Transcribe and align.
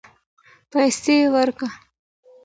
پیسې 0.71 1.17
ورکړه 1.35 1.69